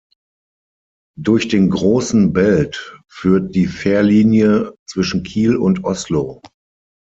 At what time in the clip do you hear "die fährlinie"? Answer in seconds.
3.53-4.73